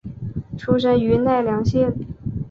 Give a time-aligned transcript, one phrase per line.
[0.57, 1.93] 出身于奈良县。